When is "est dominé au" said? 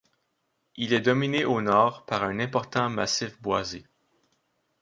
0.93-1.61